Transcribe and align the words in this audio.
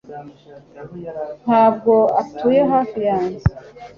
Ntabwo 1.45 1.93
atuye 2.21 2.61
hafi 2.73 2.99
yanjye. 3.09 3.43